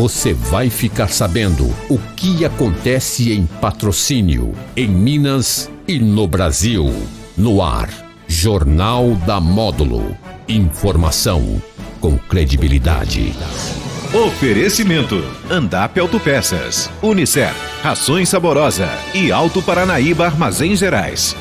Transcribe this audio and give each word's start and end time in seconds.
você 0.00 0.32
vai 0.32 0.70
ficar 0.70 1.08
sabendo 1.08 1.66
o 1.90 1.98
que 2.16 2.42
acontece 2.42 3.34
em 3.34 3.44
patrocínio, 3.44 4.54
em 4.74 4.88
Minas 4.88 5.70
e 5.86 5.98
no 5.98 6.26
Brasil. 6.26 6.90
No 7.36 7.60
ar, 7.60 7.90
Jornal 8.26 9.14
da 9.26 9.38
Módulo. 9.38 10.16
Informação 10.48 11.60
com 12.00 12.16
credibilidade. 12.16 13.34
Oferecimento: 14.14 15.22
Andap 15.50 16.00
Autopeças, 16.00 16.90
Unicef, 17.02 17.54
Rações 17.82 18.30
Saborosa 18.30 18.88
e 19.12 19.30
Alto 19.30 19.60
Paranaíba 19.60 20.24
Armazéns 20.24 20.78
Gerais. 20.78 21.36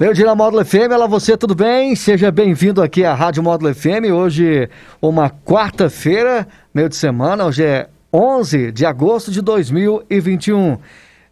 Meu 0.00 0.14
dia 0.14 0.24
na 0.24 0.34
Módulo 0.34 0.64
FM, 0.64 0.92
ela 0.92 1.06
você, 1.06 1.36
tudo 1.36 1.54
bem? 1.54 1.94
Seja 1.94 2.30
bem-vindo 2.30 2.80
aqui 2.80 3.04
à 3.04 3.12
Rádio 3.12 3.42
Módulo 3.42 3.74
FM. 3.74 4.10
Hoje, 4.10 4.66
uma 5.02 5.28
quarta-feira, 5.28 6.48
meio 6.72 6.88
de 6.88 6.96
semana, 6.96 7.44
hoje 7.44 7.62
é 7.62 7.86
11 8.10 8.72
de 8.72 8.86
agosto 8.86 9.30
de 9.30 9.42
2021. 9.42 10.78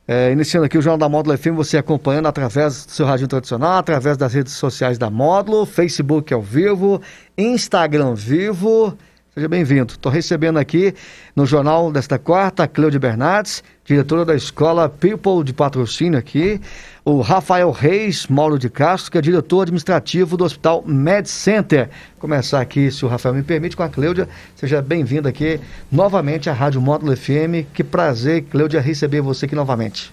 É, 0.07 0.33
iniciando 0.33 0.67
aqui 0.67 0.77
o 0.77 0.83
Jornal 0.83 0.99
da 0.99 1.09
Módulo 1.09 1.39
FM, 1.39 1.55
você 1.57 1.79
acompanhando 1.79 2.27
através 2.27 2.85
do 2.85 2.93
seu 2.93 3.07
rádio 3.07 3.27
tradicional, 3.27 3.79
através 3.79 4.19
das 4.19 4.35
redes 4.35 4.53
sociais 4.53 4.99
da 4.99 5.09
Módulo, 5.09 5.65
Facebook 5.65 6.35
ao 6.35 6.43
vivo, 6.43 7.01
Instagram 7.39 8.13
vivo. 8.15 8.95
Seja 9.39 9.47
bem-vindo. 9.47 9.93
Estou 9.93 10.11
recebendo 10.11 10.59
aqui 10.59 10.93
no 11.37 11.47
jornal 11.47 11.93
desta 11.93 12.19
quarta, 12.19 12.65
a 12.65 12.67
Cleude 12.67 12.99
Bernardes, 12.99 13.63
diretora 13.85 14.25
da 14.25 14.35
escola 14.35 14.89
People 14.89 15.45
de 15.45 15.53
Patrocínio 15.53 16.19
aqui, 16.19 16.61
o 17.05 17.21
Rafael 17.21 17.71
Reis 17.71 18.27
Mauro 18.27 18.59
de 18.59 18.69
Castro, 18.69 19.13
que 19.13 19.19
é 19.19 19.21
diretor 19.21 19.61
administrativo 19.61 20.37
do 20.37 20.43
Hospital 20.43 20.83
Med 20.85 21.31
Center. 21.31 21.89
Começar 22.19 22.61
aqui, 22.61 22.91
se 22.91 23.05
o 23.05 23.09
Rafael 23.09 23.33
me 23.33 23.45
permite, 23.45 23.77
com 23.77 23.85
a 23.85 23.89
Cleudia. 23.89 24.29
Seja 24.57 24.83
bem-vindo 24.83 25.29
aqui 25.29 25.61
novamente 25.89 26.51
à 26.51 26.53
Rádio 26.53 26.81
Módulo 26.81 27.17
FM. 27.17 27.65
Que 27.73 27.85
prazer, 27.85 28.43
Cleudia, 28.51 28.81
receber 28.81 29.21
você 29.21 29.47
aqui 29.47 29.55
novamente. 29.55 30.13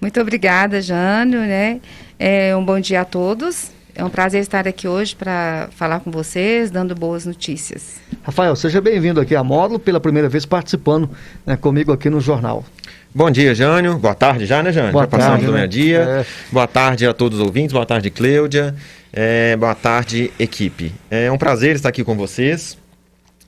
Muito 0.00 0.20
obrigada, 0.20 0.82
Jânio, 0.82 1.38
né? 1.42 1.80
É, 2.18 2.56
um 2.56 2.64
bom 2.64 2.80
dia 2.80 3.02
a 3.02 3.04
todos. 3.04 3.73
É 3.96 4.04
um 4.04 4.10
prazer 4.10 4.40
estar 4.40 4.66
aqui 4.66 4.88
hoje 4.88 5.14
para 5.14 5.68
falar 5.76 6.00
com 6.00 6.10
vocês, 6.10 6.68
dando 6.68 6.96
boas 6.96 7.24
notícias. 7.24 8.00
Rafael, 8.24 8.56
seja 8.56 8.80
bem-vindo 8.80 9.20
aqui 9.20 9.36
à 9.36 9.44
Módulo, 9.44 9.78
pela 9.78 10.00
primeira 10.00 10.28
vez 10.28 10.44
participando 10.44 11.08
né, 11.46 11.56
comigo 11.56 11.92
aqui 11.92 12.10
no 12.10 12.20
jornal. 12.20 12.64
Bom 13.14 13.30
dia, 13.30 13.54
Jânio. 13.54 13.96
Boa 13.96 14.14
tarde 14.14 14.46
já, 14.46 14.64
né, 14.64 14.72
Jânio? 14.72 14.90
Boa 14.90 15.04
já 15.04 15.08
passamos 15.08 15.30
tarde, 15.34 15.46
do 15.46 15.52
né? 15.52 15.58
meio-dia. 15.58 15.98
É. 15.98 16.26
Boa 16.50 16.66
tarde 16.66 17.06
a 17.06 17.14
todos 17.14 17.38
os 17.38 17.44
ouvintes, 17.46 17.72
boa 17.72 17.86
tarde, 17.86 18.10
Cleudia. 18.10 18.74
É, 19.12 19.56
boa 19.56 19.76
tarde, 19.76 20.32
equipe. 20.40 20.92
É 21.08 21.30
um 21.30 21.38
prazer 21.38 21.76
estar 21.76 21.90
aqui 21.90 22.02
com 22.02 22.16
vocês. 22.16 22.76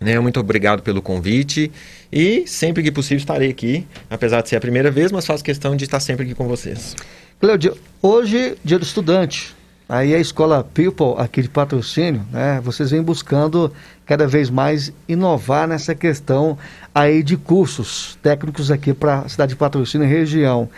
Né, 0.00 0.20
muito 0.20 0.38
obrigado 0.38 0.81
pelo 0.81 1.03
convite. 1.03 1.72
E 2.12 2.47
sempre 2.47 2.84
que 2.84 2.92
possível 2.92 3.16
estarei 3.16 3.50
aqui, 3.50 3.84
apesar 4.08 4.42
de 4.42 4.48
ser 4.48 4.55
a 4.55 4.60
primeira 4.60 4.92
vez, 4.92 5.10
mas 5.10 5.27
faço 5.27 5.42
questão 5.42 5.75
de 5.75 5.83
estar 5.83 5.98
sempre 5.98 6.25
aqui 6.25 6.36
com 6.36 6.47
vocês. 6.47 6.94
Cleudia, 7.41 7.72
hoje, 8.00 8.56
dia 8.64 8.78
do 8.78 8.84
estudante. 8.84 9.56
Aí 9.89 10.12
a 10.15 10.19
escola 10.19 10.65
People, 10.65 11.15
aqui 11.17 11.42
de 11.42 11.48
patrocínio, 11.48 12.27
né? 12.33 12.61
Vocês 12.61 12.91
vêm 12.91 13.01
buscando 13.01 13.73
cada 14.05 14.27
vez 14.27 14.51
mais 14.51 14.93
inovar 15.06 15.69
nessa 15.69 15.95
questão 15.95 16.59
aí 16.93 17.23
de 17.23 17.37
cursos 17.37 18.19
técnicos 18.20 18.70
aqui 18.70 18.93
para 18.93 19.20
a 19.20 19.28
cidade 19.28 19.51
de 19.51 19.56
patrocínio 19.56 20.05
e 20.05 20.11
região. 20.11 20.69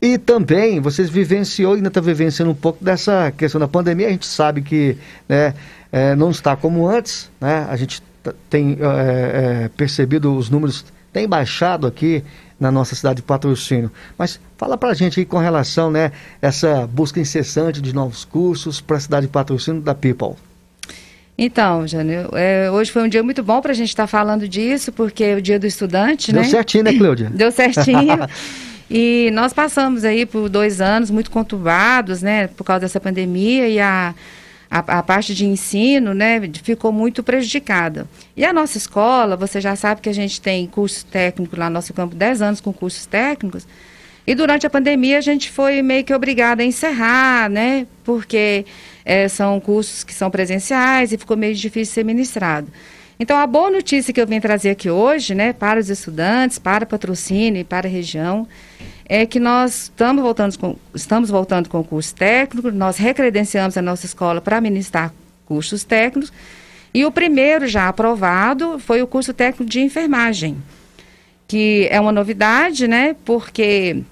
E 0.00 0.18
também 0.18 0.78
vocês 0.78 1.10
vivenciou 1.10 1.74
ainda 1.74 1.88
está 1.88 2.00
vivenciando 2.00 2.52
um 2.52 2.54
pouco 2.54 2.84
dessa 2.84 3.32
questão 3.36 3.60
da 3.60 3.66
pandemia. 3.66 4.06
A 4.06 4.10
gente 4.10 4.26
sabe 4.26 4.62
que 4.62 4.96
né, 5.28 5.52
é, 5.90 6.14
não 6.14 6.30
está 6.30 6.54
como 6.54 6.86
antes, 6.86 7.28
né? 7.40 7.66
A 7.68 7.76
gente 7.76 8.00
tem 8.48 8.78
é, 8.80 9.64
é, 9.64 9.68
percebido 9.76 10.32
os 10.32 10.48
números 10.48 10.84
têm 11.12 11.28
baixado 11.28 11.88
aqui 11.88 12.22
na 12.58 12.70
nossa 12.70 12.94
cidade 12.94 13.16
de 13.16 13.22
patrocínio. 13.22 13.90
Mas 14.18 14.40
fala 14.56 14.76
para 14.76 14.90
a 14.90 14.94
gente 14.94 15.20
aí 15.20 15.26
com 15.26 15.38
relação, 15.38 15.90
né, 15.90 16.12
essa 16.40 16.86
busca 16.86 17.20
incessante 17.20 17.80
de 17.80 17.94
novos 17.94 18.24
cursos 18.24 18.80
para 18.80 18.96
a 18.96 19.00
cidade 19.00 19.26
de 19.26 19.32
patrocínio 19.32 19.80
da 19.80 19.94
People. 19.94 20.34
Então, 21.36 21.86
Jânio, 21.86 22.30
é, 22.32 22.70
hoje 22.70 22.92
foi 22.92 23.02
um 23.02 23.08
dia 23.08 23.22
muito 23.22 23.42
bom 23.42 23.60
para 23.60 23.72
a 23.72 23.74
gente 23.74 23.88
estar 23.88 24.06
falando 24.06 24.46
disso, 24.46 24.92
porque 24.92 25.24
é 25.24 25.34
o 25.34 25.42
dia 25.42 25.58
do 25.58 25.66
estudante, 25.66 26.32
Deu 26.32 26.42
né? 26.42 26.48
certinho, 26.48 26.84
né, 26.84 26.92
Cleudia? 26.92 27.28
Deu 27.34 27.50
certinho. 27.50 28.28
e 28.88 29.30
nós 29.32 29.52
passamos 29.52 30.04
aí 30.04 30.24
por 30.24 30.48
dois 30.48 30.80
anos 30.80 31.10
muito 31.10 31.32
conturbados, 31.32 32.22
né, 32.22 32.46
por 32.46 32.62
causa 32.62 32.80
dessa 32.80 33.00
pandemia 33.00 33.68
e 33.68 33.80
a, 33.80 34.14
a, 34.74 34.98
a 34.98 35.02
parte 35.04 35.32
de 35.32 35.46
ensino, 35.46 36.12
né, 36.12 36.50
ficou 36.64 36.90
muito 36.90 37.22
prejudicada. 37.22 38.08
E 38.36 38.44
a 38.44 38.52
nossa 38.52 38.76
escola, 38.76 39.36
você 39.36 39.60
já 39.60 39.76
sabe 39.76 40.00
que 40.00 40.08
a 40.08 40.12
gente 40.12 40.40
tem 40.40 40.66
curso 40.66 41.06
técnico 41.06 41.56
lá 41.56 41.70
no 41.70 41.74
nosso 41.74 41.94
campo, 41.94 42.16
10 42.16 42.42
anos 42.42 42.60
com 42.60 42.72
cursos 42.72 43.06
técnicos, 43.06 43.68
e 44.26 44.34
durante 44.34 44.66
a 44.66 44.70
pandemia 44.70 45.18
a 45.18 45.20
gente 45.20 45.48
foi 45.48 45.80
meio 45.80 46.02
que 46.02 46.12
obrigada 46.12 46.60
a 46.64 46.66
encerrar, 46.66 47.48
né, 47.48 47.86
porque 48.02 48.66
eh, 49.04 49.28
são 49.28 49.60
cursos 49.60 50.02
que 50.02 50.12
são 50.12 50.28
presenciais 50.28 51.12
e 51.12 51.18
ficou 51.18 51.36
meio 51.36 51.54
difícil 51.54 51.94
ser 51.94 52.04
ministrado. 52.04 52.66
Então, 53.20 53.38
a 53.38 53.46
boa 53.46 53.70
notícia 53.70 54.12
que 54.12 54.20
eu 54.20 54.26
vim 54.26 54.40
trazer 54.40 54.70
aqui 54.70 54.90
hoje, 54.90 55.36
né, 55.36 55.52
para 55.52 55.78
os 55.78 55.88
estudantes, 55.88 56.58
para 56.58 56.84
patrocínio 56.84 57.60
e 57.60 57.64
para 57.64 57.86
a 57.86 57.90
região, 57.90 58.48
é 59.06 59.26
que 59.26 59.38
nós 59.38 59.84
estamos 59.84 60.22
voltando 60.22 60.58
com, 60.58 60.76
estamos 60.94 61.30
voltando 61.30 61.68
com 61.68 61.80
o 61.80 61.84
curso 61.84 62.14
técnico, 62.14 62.70
nós 62.70 62.96
recredenciamos 62.96 63.76
a 63.76 63.82
nossa 63.82 64.06
escola 64.06 64.40
para 64.40 64.60
ministrar 64.60 65.12
cursos 65.44 65.84
técnicos, 65.84 66.32
e 66.92 67.04
o 67.04 67.10
primeiro 67.10 67.66
já 67.66 67.88
aprovado 67.88 68.78
foi 68.78 69.02
o 69.02 69.06
curso 69.06 69.34
técnico 69.34 69.64
de 69.64 69.80
enfermagem, 69.80 70.56
que 71.46 71.86
é 71.90 72.00
uma 72.00 72.12
novidade, 72.12 72.88
né, 72.88 73.14
porque 73.24 74.02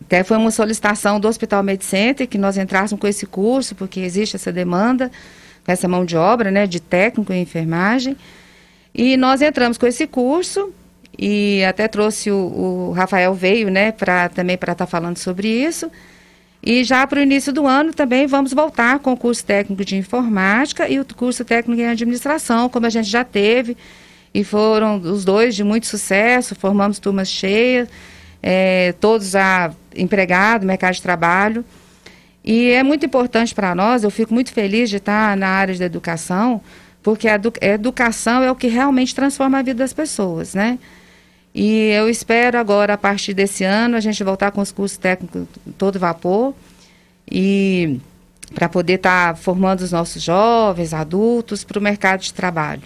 até 0.00 0.24
foi 0.24 0.36
uma 0.36 0.50
solicitação 0.50 1.20
do 1.20 1.28
Hospital 1.28 1.62
Med 1.62 1.84
Center 1.84 2.26
que 2.26 2.36
nós 2.36 2.58
entrássemos 2.58 3.00
com 3.00 3.06
esse 3.06 3.26
curso, 3.26 3.74
porque 3.74 4.00
existe 4.00 4.36
essa 4.36 4.52
demanda, 4.52 5.10
essa 5.66 5.86
mão 5.86 6.04
de 6.04 6.16
obra, 6.16 6.50
né, 6.50 6.66
de 6.66 6.80
técnico 6.80 7.32
em 7.32 7.42
enfermagem. 7.42 8.16
E 8.94 9.16
nós 9.16 9.40
entramos 9.40 9.78
com 9.78 9.86
esse 9.86 10.06
curso 10.06 10.72
e 11.18 11.62
até 11.64 11.86
trouxe 11.88 12.30
o, 12.30 12.36
o 12.36 12.92
Rafael 12.92 13.34
veio, 13.34 13.70
né, 13.70 13.92
para 13.92 14.28
também 14.28 14.56
para 14.56 14.72
estar 14.72 14.86
falando 14.86 15.18
sobre 15.18 15.48
isso. 15.48 15.90
E 16.62 16.84
já 16.84 17.06
para 17.06 17.18
o 17.18 17.22
início 17.22 17.52
do 17.52 17.66
ano 17.66 17.92
também 17.92 18.26
vamos 18.26 18.52
voltar 18.52 19.00
com 19.00 19.12
o 19.12 19.16
curso 19.16 19.44
técnico 19.44 19.84
de 19.84 19.96
informática 19.96 20.88
e 20.88 21.00
o 21.00 21.04
curso 21.04 21.44
técnico 21.44 21.80
em 21.80 21.88
administração, 21.88 22.68
como 22.68 22.86
a 22.86 22.90
gente 22.90 23.08
já 23.08 23.24
teve. 23.24 23.76
E 24.32 24.44
foram 24.44 24.96
os 24.96 25.24
dois 25.24 25.54
de 25.54 25.64
muito 25.64 25.86
sucesso, 25.86 26.54
formamos 26.54 26.98
turmas 26.98 27.28
cheias, 27.28 27.88
eh, 28.42 28.94
todos 29.00 29.30
já 29.30 29.72
empregados, 29.94 30.66
mercado 30.66 30.94
de 30.94 31.02
trabalho. 31.02 31.64
E 32.44 32.70
é 32.70 32.82
muito 32.82 33.04
importante 33.04 33.54
para 33.54 33.74
nós, 33.74 34.04
eu 34.04 34.10
fico 34.10 34.32
muito 34.32 34.52
feliz 34.52 34.88
de 34.88 34.96
estar 34.96 35.36
na 35.36 35.48
área 35.48 35.76
da 35.76 35.84
educação, 35.84 36.60
porque 37.02 37.28
a 37.28 37.40
educação 37.60 38.42
é 38.42 38.50
o 38.50 38.56
que 38.56 38.68
realmente 38.68 39.14
transforma 39.14 39.58
a 39.58 39.62
vida 39.62 39.78
das 39.78 39.92
pessoas, 39.92 40.54
né? 40.54 40.78
E 41.54 41.90
eu 41.90 42.08
espero 42.08 42.58
agora, 42.58 42.94
a 42.94 42.98
partir 42.98 43.34
desse 43.34 43.62
ano, 43.62 43.96
a 43.96 44.00
gente 44.00 44.22
voltar 44.24 44.50
com 44.50 44.60
os 44.60 44.72
cursos 44.72 44.96
técnicos 44.96 45.46
todo 45.76 45.98
vapor 45.98 46.54
e 47.30 48.00
para 48.54 48.68
poder 48.68 48.94
estar 48.94 49.36
formando 49.36 49.80
os 49.80 49.92
nossos 49.92 50.22
jovens, 50.22 50.94
adultos, 50.94 51.64
para 51.64 51.78
o 51.78 51.82
mercado 51.82 52.20
de 52.20 52.32
trabalho. 52.32 52.82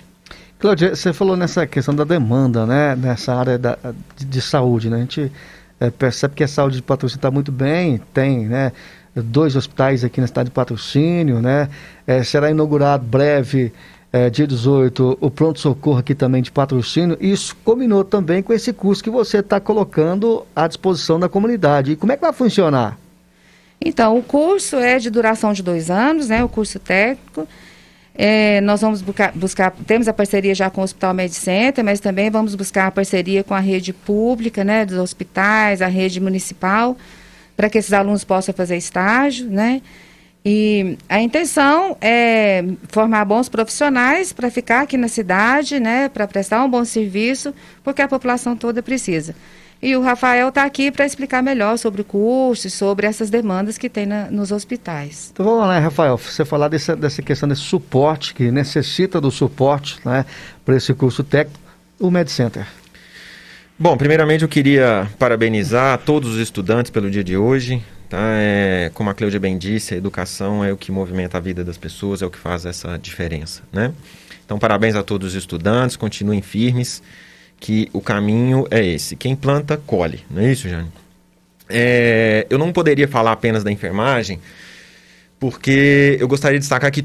Cláudia, 0.58 0.94
você 0.94 1.12
falou 1.12 1.36
nessa 1.36 1.66
questão 1.66 1.94
da 1.94 2.04
demanda, 2.04 2.64
né? 2.64 2.96
Nessa 2.96 3.34
área 3.34 3.58
da, 3.58 3.78
de, 4.16 4.24
de 4.24 4.40
saúde, 4.40 4.88
né? 4.88 4.96
A 4.96 5.00
gente 5.00 5.32
eh, 5.78 5.90
percebe 5.90 6.34
que 6.34 6.42
a 6.42 6.48
saúde 6.48 6.76
de 6.76 6.82
patrocínio 6.82 7.18
está 7.18 7.30
muito 7.30 7.52
bem, 7.52 8.00
tem, 8.14 8.46
né? 8.46 8.72
Dois 9.14 9.54
hospitais 9.54 10.04
aqui 10.04 10.20
na 10.20 10.26
cidade 10.26 10.48
de 10.48 10.54
patrocínio, 10.54 11.40
né? 11.40 11.68
Eh, 12.06 12.22
será 12.24 12.50
inaugurado 12.50 13.04
breve, 13.04 13.72
eh, 14.12 14.30
dia 14.30 14.46
18, 14.46 15.18
o 15.20 15.30
pronto-socorro 15.30 15.98
aqui 15.98 16.14
também 16.14 16.42
de 16.42 16.50
patrocínio. 16.50 17.16
Isso 17.20 17.56
combinou 17.64 18.04
também 18.04 18.42
com 18.42 18.52
esse 18.52 18.72
curso 18.72 19.02
que 19.02 19.10
você 19.10 19.38
está 19.38 19.60
colocando 19.60 20.46
à 20.54 20.66
disposição 20.66 21.18
da 21.18 21.28
comunidade. 21.28 21.92
E 21.92 21.96
como 21.96 22.12
é 22.12 22.16
que 22.16 22.22
vai 22.22 22.32
funcionar? 22.32 22.98
Então, 23.80 24.16
o 24.16 24.22
curso 24.22 24.76
é 24.76 24.98
de 24.98 25.10
duração 25.10 25.52
de 25.52 25.62
dois 25.62 25.90
anos, 25.90 26.28
né? 26.28 26.42
O 26.42 26.48
curso 26.48 26.78
técnico. 26.78 27.46
É, 28.18 28.62
nós 28.62 28.80
vamos 28.80 29.02
buscar, 29.02 29.32
buscar, 29.32 29.70
temos 29.86 30.08
a 30.08 30.12
parceria 30.12 30.54
já 30.54 30.70
com 30.70 30.80
o 30.80 30.84
Hospital 30.84 31.12
Med 31.12 31.34
Center, 31.34 31.84
mas 31.84 32.00
também 32.00 32.30
vamos 32.30 32.54
buscar 32.54 32.86
a 32.86 32.90
parceria 32.90 33.44
com 33.44 33.52
a 33.52 33.60
rede 33.60 33.92
pública, 33.92 34.64
né? 34.64 34.86
Dos 34.86 34.98
hospitais, 34.98 35.82
a 35.82 35.86
rede 35.86 36.18
municipal, 36.18 36.96
para 37.54 37.68
que 37.68 37.76
esses 37.76 37.92
alunos 37.92 38.24
possam 38.24 38.54
fazer 38.54 38.76
estágio, 38.76 39.50
né? 39.50 39.82
E 40.48 40.96
a 41.08 41.20
intenção 41.20 41.96
é 42.00 42.64
formar 42.90 43.24
bons 43.24 43.48
profissionais 43.48 44.32
para 44.32 44.48
ficar 44.48 44.82
aqui 44.82 44.96
na 44.96 45.08
cidade, 45.08 45.80
né? 45.80 46.08
Para 46.08 46.24
prestar 46.28 46.64
um 46.64 46.70
bom 46.70 46.84
serviço, 46.84 47.52
porque 47.82 48.00
a 48.00 48.06
população 48.06 48.54
toda 48.54 48.80
precisa. 48.80 49.34
E 49.82 49.96
o 49.96 50.00
Rafael 50.00 50.50
está 50.50 50.62
aqui 50.62 50.92
para 50.92 51.04
explicar 51.04 51.42
melhor 51.42 51.76
sobre 51.78 52.02
o 52.02 52.04
curso, 52.04 52.70
sobre 52.70 53.08
essas 53.08 53.28
demandas 53.28 53.76
que 53.76 53.88
tem 53.88 54.06
na, 54.06 54.30
nos 54.30 54.52
hospitais. 54.52 55.30
Então 55.32 55.44
vamos 55.44 55.66
lá, 55.66 55.80
Rafael, 55.80 56.16
você 56.16 56.44
falar 56.44 56.68
dessa, 56.68 56.94
dessa 56.94 57.20
questão 57.22 57.48
desse 57.48 57.62
suporte, 57.62 58.32
que 58.32 58.48
necessita 58.52 59.20
do 59.20 59.32
suporte 59.32 59.98
né, 60.04 60.24
para 60.64 60.76
esse 60.76 60.94
curso 60.94 61.24
técnico, 61.24 61.58
o 61.98 62.08
MedCenter. 62.08 62.68
Bom, 63.76 63.96
primeiramente 63.96 64.42
eu 64.42 64.48
queria 64.48 65.08
parabenizar 65.18 65.98
todos 65.98 66.36
os 66.36 66.40
estudantes 66.40 66.88
pelo 66.88 67.10
dia 67.10 67.24
de 67.24 67.36
hoje. 67.36 67.82
Tá? 68.08 68.18
É, 68.38 68.90
como 68.94 69.10
a 69.10 69.14
Cleudia 69.14 69.40
bem 69.40 69.58
disse, 69.58 69.94
a 69.94 69.96
educação 69.96 70.64
é 70.64 70.72
o 70.72 70.76
que 70.76 70.92
movimenta 70.92 71.38
a 71.38 71.40
vida 71.40 71.64
das 71.64 71.76
pessoas, 71.76 72.22
é 72.22 72.26
o 72.26 72.30
que 72.30 72.38
faz 72.38 72.64
essa 72.64 72.96
diferença. 72.96 73.62
Né? 73.72 73.92
Então, 74.44 74.58
parabéns 74.58 74.94
a 74.94 75.02
todos 75.02 75.28
os 75.30 75.34
estudantes, 75.34 75.96
continuem 75.96 76.40
firmes, 76.40 77.02
que 77.58 77.88
o 77.92 78.00
caminho 78.00 78.66
é 78.70 78.84
esse. 78.84 79.16
Quem 79.16 79.34
planta, 79.34 79.76
colhe. 79.76 80.24
Não 80.30 80.42
é 80.42 80.52
isso, 80.52 80.68
Jane? 80.68 80.90
É, 81.68 82.46
eu 82.48 82.58
não 82.58 82.72
poderia 82.72 83.08
falar 83.08 83.32
apenas 83.32 83.64
da 83.64 83.72
enfermagem, 83.72 84.38
porque 85.40 86.16
eu 86.20 86.28
gostaria 86.28 86.58
de 86.58 86.62
destacar 86.62 86.90
que 86.92 87.04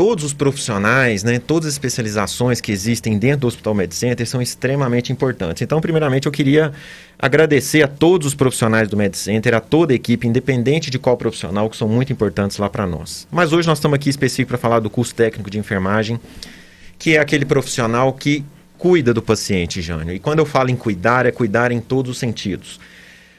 todos 0.00 0.24
os 0.24 0.32
profissionais, 0.32 1.22
né, 1.22 1.38
todas 1.38 1.66
as 1.66 1.74
especializações 1.74 2.58
que 2.58 2.72
existem 2.72 3.18
dentro 3.18 3.40
do 3.40 3.46
Hospital 3.48 3.74
Med 3.74 3.94
Center 3.94 4.26
são 4.26 4.40
extremamente 4.40 5.12
importantes. 5.12 5.60
Então, 5.60 5.78
primeiramente, 5.78 6.24
eu 6.24 6.32
queria 6.32 6.72
agradecer 7.18 7.82
a 7.82 7.86
todos 7.86 8.28
os 8.28 8.34
profissionais 8.34 8.88
do 8.88 8.96
Med 8.96 9.14
Center, 9.14 9.52
a 9.52 9.60
toda 9.60 9.92
a 9.92 9.96
equipe, 9.96 10.26
independente 10.26 10.90
de 10.90 10.98
qual 10.98 11.18
profissional, 11.18 11.68
que 11.68 11.76
são 11.76 11.86
muito 11.86 12.10
importantes 12.10 12.56
lá 12.56 12.70
para 12.70 12.86
nós. 12.86 13.28
Mas 13.30 13.52
hoje 13.52 13.68
nós 13.68 13.76
estamos 13.76 13.94
aqui 13.94 14.08
específico 14.08 14.48
para 14.48 14.56
falar 14.56 14.80
do 14.80 14.88
curso 14.88 15.14
técnico 15.14 15.50
de 15.50 15.58
enfermagem, 15.58 16.18
que 16.98 17.16
é 17.16 17.18
aquele 17.18 17.44
profissional 17.44 18.10
que 18.14 18.42
cuida 18.78 19.12
do 19.12 19.20
paciente, 19.20 19.82
Jânio. 19.82 20.14
E 20.14 20.18
quando 20.18 20.38
eu 20.38 20.46
falo 20.46 20.70
em 20.70 20.76
cuidar, 20.76 21.26
é 21.26 21.30
cuidar 21.30 21.72
em 21.72 21.78
todos 21.78 22.12
os 22.12 22.18
sentidos. 22.18 22.80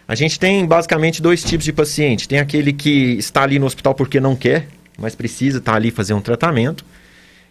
A 0.07 0.13
gente 0.13 0.39
tem 0.39 0.63
basicamente 0.63 1.23
dois 1.23 1.43
tipos 1.43 1.65
de 1.65 1.73
paciente. 1.73 2.27
Tem 2.27 2.37
aquele 2.37 2.71
que 2.71 3.13
está 3.13 3.41
ali 3.41 3.57
no 3.57 3.65
hospital 3.65 3.95
porque 3.95 4.19
não 4.19 4.35
quer, 4.35 4.67
mas 4.97 5.15
precisa 5.15 5.57
estar 5.57 5.75
ali 5.75 5.91
fazer 5.91 6.13
um 6.13 6.21
tratamento. 6.21 6.85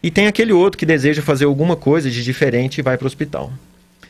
E 0.03 0.11
tem 0.11 0.27
aquele 0.27 0.53
outro 0.53 0.79
que 0.79 0.87
deseja 0.87 1.23
fazer 1.23 1.45
alguma 1.45 1.77
coisa 1.77 2.11
de 2.11 2.25
diferente 2.25 2.79
e 2.79 2.83
vai 2.83 2.97
para 2.97 3.05
o 3.05 3.07
hospital. 3.07 3.53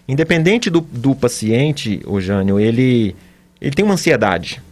Independente 0.06 0.70
do, 0.70 0.80
do 0.80 1.14
paciente, 1.14 2.00
o 2.06 2.20
Jânio, 2.20 2.58
ele, 2.58 3.14
ele 3.60 3.72
tem 3.72 3.84
uma 3.84 3.94
ansiedade. 3.94 4.62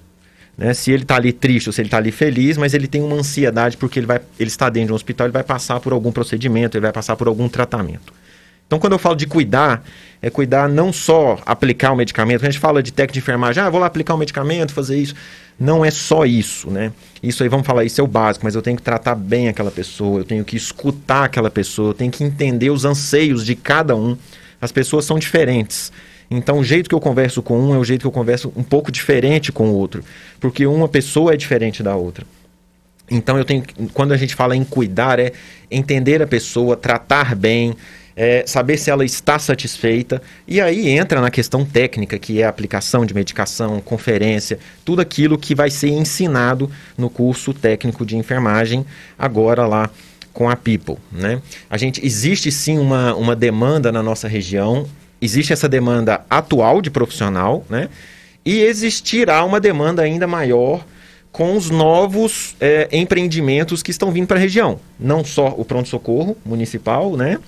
Né? 0.56 0.74
Se 0.74 0.90
ele 0.90 1.02
está 1.04 1.16
ali 1.16 1.32
triste 1.32 1.68
ou 1.68 1.72
se 1.72 1.80
ele 1.80 1.86
está 1.86 1.98
ali 1.98 2.10
feliz, 2.10 2.56
mas 2.56 2.74
ele 2.74 2.88
tem 2.88 3.02
uma 3.02 3.16
ansiedade 3.16 3.76
porque 3.76 4.00
ele, 4.00 4.06
vai, 4.06 4.20
ele 4.38 4.48
está 4.48 4.68
dentro 4.68 4.88
de 4.88 4.92
um 4.92 4.96
hospital, 4.96 5.26
ele 5.26 5.32
vai 5.32 5.44
passar 5.44 5.78
por 5.78 5.92
algum 5.92 6.10
procedimento, 6.10 6.76
ele 6.76 6.82
vai 6.82 6.92
passar 6.92 7.14
por 7.14 7.28
algum 7.28 7.48
tratamento. 7.48 8.12
Então, 8.66 8.78
quando 8.78 8.92
eu 8.92 8.98
falo 8.98 9.16
de 9.16 9.26
cuidar, 9.26 9.82
é 10.20 10.28
cuidar 10.28 10.68
não 10.68 10.92
só 10.92 11.38
aplicar 11.46 11.92
o 11.92 11.96
medicamento. 11.96 12.42
A 12.42 12.50
gente 12.50 12.58
fala 12.58 12.82
de 12.82 12.92
técnica 12.92 13.14
de 13.14 13.18
enfermagem, 13.20 13.62
ah, 13.62 13.70
vou 13.70 13.80
lá 13.80 13.86
aplicar 13.86 14.14
o 14.14 14.18
medicamento, 14.18 14.74
fazer 14.74 14.98
isso. 14.98 15.14
Não 15.58 15.84
é 15.84 15.90
só 15.90 16.24
isso, 16.24 16.70
né? 16.70 16.92
Isso 17.20 17.42
aí, 17.42 17.48
vamos 17.48 17.66
falar, 17.66 17.84
isso 17.84 18.00
é 18.00 18.04
o 18.04 18.06
básico, 18.06 18.44
mas 18.44 18.54
eu 18.54 18.62
tenho 18.62 18.76
que 18.76 18.82
tratar 18.82 19.16
bem 19.16 19.48
aquela 19.48 19.72
pessoa, 19.72 20.20
eu 20.20 20.24
tenho 20.24 20.44
que 20.44 20.56
escutar 20.56 21.24
aquela 21.24 21.50
pessoa, 21.50 21.90
eu 21.90 21.94
tenho 21.94 22.12
que 22.12 22.22
entender 22.22 22.70
os 22.70 22.84
anseios 22.84 23.44
de 23.44 23.56
cada 23.56 23.96
um. 23.96 24.16
As 24.60 24.70
pessoas 24.70 25.04
são 25.04 25.18
diferentes. 25.18 25.92
Então, 26.30 26.58
o 26.58 26.64
jeito 26.64 26.88
que 26.88 26.94
eu 26.94 27.00
converso 27.00 27.42
com 27.42 27.58
um 27.58 27.74
é 27.74 27.78
o 27.78 27.84
jeito 27.84 28.02
que 28.02 28.06
eu 28.06 28.12
converso 28.12 28.52
um 28.54 28.62
pouco 28.62 28.92
diferente 28.92 29.50
com 29.50 29.70
o 29.70 29.74
outro, 29.74 30.04
porque 30.38 30.66
uma 30.66 30.86
pessoa 30.86 31.32
é 31.32 31.36
diferente 31.36 31.82
da 31.82 31.96
outra. 31.96 32.24
Então, 33.10 33.38
eu 33.38 33.44
tenho, 33.44 33.64
quando 33.94 34.12
a 34.12 34.16
gente 34.16 34.34
fala 34.34 34.54
em 34.54 34.62
cuidar, 34.62 35.18
é 35.18 35.32
entender 35.70 36.22
a 36.22 36.26
pessoa, 36.26 36.76
tratar 36.76 37.34
bem, 37.34 37.74
é, 38.20 38.42
saber 38.44 38.76
se 38.78 38.90
ela 38.90 39.04
está 39.04 39.38
satisfeita. 39.38 40.20
E 40.46 40.60
aí 40.60 40.88
entra 40.88 41.20
na 41.20 41.30
questão 41.30 41.64
técnica, 41.64 42.18
que 42.18 42.42
é 42.42 42.44
a 42.44 42.48
aplicação 42.48 43.06
de 43.06 43.14
medicação, 43.14 43.80
conferência, 43.80 44.58
tudo 44.84 45.00
aquilo 45.00 45.38
que 45.38 45.54
vai 45.54 45.70
ser 45.70 45.90
ensinado 45.90 46.68
no 46.96 47.08
curso 47.08 47.54
técnico 47.54 48.04
de 48.04 48.16
enfermagem, 48.16 48.84
agora 49.16 49.64
lá 49.68 49.88
com 50.32 50.50
a 50.50 50.56
People. 50.56 50.96
Né? 51.12 51.40
A 51.70 51.78
gente 51.78 52.04
existe 52.04 52.50
sim 52.50 52.76
uma, 52.76 53.14
uma 53.14 53.36
demanda 53.36 53.92
na 53.92 54.02
nossa 54.02 54.26
região, 54.26 54.84
existe 55.22 55.52
essa 55.52 55.68
demanda 55.68 56.22
atual 56.28 56.82
de 56.82 56.90
profissional, 56.90 57.64
né? 57.70 57.88
E 58.44 58.62
existirá 58.62 59.44
uma 59.44 59.60
demanda 59.60 60.02
ainda 60.02 60.26
maior 60.26 60.84
com 61.30 61.56
os 61.56 61.70
novos 61.70 62.56
é, 62.60 62.88
empreendimentos 62.92 63.82
que 63.82 63.90
estão 63.90 64.10
vindo 64.10 64.26
para 64.26 64.38
a 64.38 64.40
região. 64.40 64.80
Não 64.98 65.24
só 65.24 65.54
o 65.58 65.64
pronto-socorro 65.64 66.36
municipal, 66.46 67.16
né? 67.16 67.38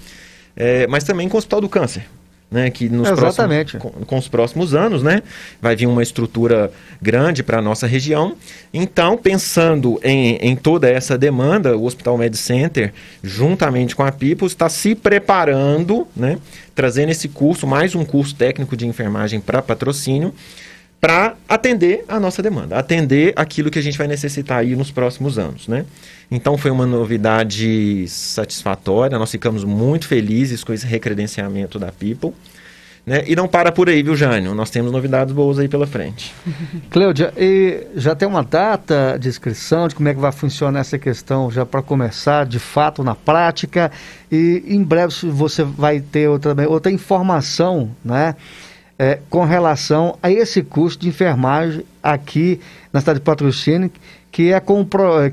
É, 0.56 0.87
mas 0.87 1.05
também 1.05 1.29
com 1.29 1.37
o 1.37 1.38
Hospital 1.38 1.61
do 1.61 1.69
Câncer. 1.69 2.06
Né, 2.50 2.69
que 2.69 2.88
nos 2.88 3.08
Exatamente. 3.08 3.79
Próximos, 3.79 3.99
com, 4.00 4.05
com, 4.05 4.19
os 4.19 4.26
próximos 4.26 4.75
anos, 4.75 5.05
né, 5.05 5.23
vai 5.62 5.76
vir 5.76 5.87
uma 5.87 6.02
estrutura 6.02 6.73
grande 7.00 7.44
para 7.44 7.58
a 7.58 7.62
nossa 7.62 7.87
região. 7.87 8.35
Então, 8.75 9.17
pensando 9.17 10.00
em, 10.02 10.35
em 10.38 10.56
toda 10.56 10.91
essa 10.91 11.17
demanda, 11.17 11.76
o 11.76 11.85
Hospital 11.85 12.19
Med 12.19 12.37
Center, 12.37 12.93
juntamente 13.23 13.94
com 13.94 14.02
a 14.02 14.11
Pipos, 14.11 14.50
está 14.50 14.69
se 14.69 14.97
preparando, 14.97 16.08
né, 16.17 16.38
trazendo 16.75 17.11
esse 17.11 17.29
curso, 17.29 17.69
mais 17.69 17.94
um 17.94 18.05
curso 18.05 18.35
técnico 18.35 18.76
de 18.76 18.85
enfermagem 18.85 19.41
para 19.41 19.62
patrocínio, 19.62 20.35
para 21.00 21.35
atender 21.49 22.05
a 22.06 22.20
nossa 22.20 22.43
demanda, 22.43 22.76
atender 22.76 23.32
aquilo 23.35 23.70
que 23.70 23.79
a 23.79 23.82
gente 23.82 23.97
vai 23.97 24.06
necessitar 24.06 24.58
aí 24.58 24.76
nos 24.76 24.91
próximos 24.91 25.38
anos, 25.38 25.67
né? 25.67 25.87
Então 26.31 26.58
foi 26.58 26.70
uma 26.70 26.87
novidade 26.87 28.06
satisfatória, 28.06 29.19
nós 29.19 29.31
ficamos 29.31 29.64
muito 29.64 30.06
felizes 30.06 30.62
com 30.62 30.73
esse 30.73 30.87
recredenciamento 30.87 31.79
da 31.79 31.91
People. 31.91 32.32
Né? 33.06 33.25
E 33.26 33.35
não 33.35 33.49
para 33.49 33.73
por 33.73 33.88
aí, 33.88 34.02
viu, 34.02 34.14
Jânio? 34.14 34.55
Nós 34.55 34.69
temos 34.69 34.93
novidades 34.93 35.32
boas 35.32 35.58
aí 35.58 35.67
pela 35.67 35.87
frente. 35.87 36.35
Cleudia, 36.91 37.32
e 37.37 37.87
já 37.96 38.14
tem 38.14 38.29
uma 38.29 38.44
data 38.44 39.17
de 39.19 39.26
inscrição 39.26 39.88
de 39.88 39.94
como 39.94 40.08
é 40.08 40.14
que 40.14 40.20
vai 40.20 40.31
funcionar 40.31 40.81
essa 40.81 40.99
questão 40.99 41.50
já 41.50 41.64
para 41.64 41.81
começar 41.81 42.44
de 42.44 42.58
fato 42.58 43.03
na 43.03 43.14
prática 43.14 43.91
e 44.31 44.62
em 44.67 44.85
breve 44.85 45.14
você 45.31 45.64
vai 45.64 46.00
ter 46.00 46.29
outra, 46.29 46.55
outra 46.69 46.93
informação, 46.93 47.91
né? 48.05 48.37
É, 49.00 49.19
com 49.31 49.44
relação 49.47 50.19
a 50.23 50.31
esse 50.31 50.62
curso 50.62 50.99
de 50.99 51.08
enfermagem 51.08 51.87
aqui 52.02 52.61
na 52.93 53.00
cidade 53.00 53.19
de 53.19 53.25
Patrocínio, 53.25 53.91
que 54.31 54.52
é 54.52 54.61
com 54.61 54.87